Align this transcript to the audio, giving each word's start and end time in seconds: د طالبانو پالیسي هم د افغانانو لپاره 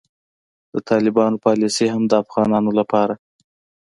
د 0.73 0.75
طالبانو 0.89 1.41
پالیسي 1.45 1.87
هم 1.93 2.03
د 2.07 2.13
افغانانو 2.23 2.71
لپاره 2.79 3.13